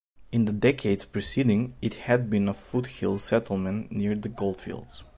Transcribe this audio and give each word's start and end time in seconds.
In 0.31 0.45
the 0.45 0.51
decades 0.51 1.05
preceding, 1.05 1.75
it 1.79 1.93
had 1.93 2.27
been 2.27 2.49
a 2.49 2.55
foothills 2.55 3.23
settlement 3.23 3.91
near 3.91 4.15
the 4.15 4.29
gold 4.29 4.59
fields. 4.59 5.03